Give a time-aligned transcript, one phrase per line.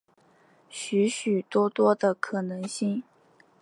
[0.71, 3.03] 许许多多的可能性